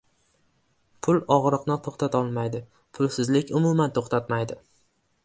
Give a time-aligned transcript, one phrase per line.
[1.07, 2.63] •Pul og‘riqni to‘xtatolmaydi,
[3.01, 4.59] pulsizlik umuman to‘xtatmaydi.